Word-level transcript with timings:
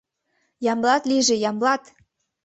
Ямблат 0.71 1.03
лийже, 1.09 1.35
Ямблат! 1.49 1.83